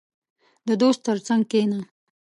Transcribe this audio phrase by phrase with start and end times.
[0.67, 1.79] •د دوست تر څنګ کښېنه.